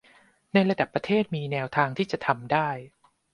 [0.53, 2.69] ในระดับประเทศมีแนวทางมี่จะทำได้